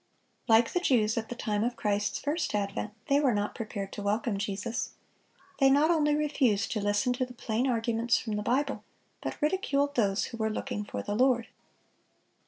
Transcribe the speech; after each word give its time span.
Like 0.47 0.73
the 0.73 0.79
Jews 0.79 1.15
at 1.15 1.29
the 1.29 1.35
time 1.35 1.63
of 1.63 1.75
Christ's 1.75 2.17
first 2.17 2.55
advent, 2.55 2.95
they 3.07 3.19
were 3.19 3.35
not 3.35 3.53
prepared 3.53 3.93
to 3.93 4.01
welcome 4.01 4.39
Jesus. 4.39 4.93
They 5.59 5.69
not 5.69 5.91
only 5.91 6.15
refused 6.15 6.71
to 6.71 6.81
listen 6.81 7.13
to 7.13 7.23
the 7.27 7.35
plain 7.35 7.67
arguments 7.67 8.17
from 8.17 8.33
the 8.35 8.41
Bible, 8.41 8.83
but 9.21 9.39
ridiculed 9.43 9.93
those 9.93 10.25
who 10.33 10.37
were 10.37 10.49
looking 10.49 10.83
for 10.85 11.03
the 11.03 11.13
Lord. 11.13 11.49